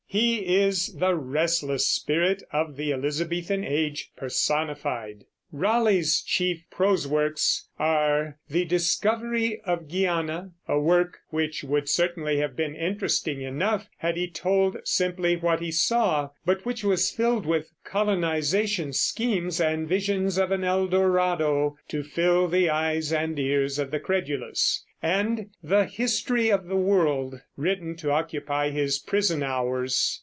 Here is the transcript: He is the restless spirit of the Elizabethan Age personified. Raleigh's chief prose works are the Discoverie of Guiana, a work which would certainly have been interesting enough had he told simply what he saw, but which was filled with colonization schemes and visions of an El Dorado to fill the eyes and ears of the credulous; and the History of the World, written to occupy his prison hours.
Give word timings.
He 0.13 0.57
is 0.57 0.95
the 0.97 1.15
restless 1.15 1.87
spirit 1.87 2.43
of 2.51 2.75
the 2.75 2.91
Elizabethan 2.91 3.63
Age 3.63 4.11
personified. 4.17 5.23
Raleigh's 5.53 6.21
chief 6.21 6.65
prose 6.69 7.07
works 7.07 7.69
are 7.79 8.37
the 8.49 8.65
Discoverie 8.65 9.61
of 9.63 9.87
Guiana, 9.87 10.51
a 10.67 10.77
work 10.79 11.19
which 11.29 11.63
would 11.63 11.87
certainly 11.87 12.39
have 12.39 12.57
been 12.57 12.75
interesting 12.75 13.41
enough 13.41 13.87
had 13.99 14.17
he 14.17 14.29
told 14.29 14.77
simply 14.83 15.37
what 15.37 15.61
he 15.61 15.71
saw, 15.71 16.31
but 16.45 16.65
which 16.65 16.83
was 16.83 17.09
filled 17.09 17.45
with 17.45 17.71
colonization 17.85 18.91
schemes 18.91 19.61
and 19.61 19.87
visions 19.87 20.37
of 20.37 20.51
an 20.51 20.65
El 20.65 20.87
Dorado 20.87 21.77
to 21.87 22.03
fill 22.03 22.49
the 22.49 22.69
eyes 22.69 23.13
and 23.13 23.39
ears 23.39 23.77
of 23.79 23.91
the 23.91 23.99
credulous; 23.99 24.83
and 25.03 25.49
the 25.63 25.83
History 25.85 26.49
of 26.51 26.67
the 26.67 26.77
World, 26.77 27.41
written 27.57 27.95
to 27.97 28.11
occupy 28.11 28.69
his 28.69 28.99
prison 28.99 29.41
hours. 29.41 30.19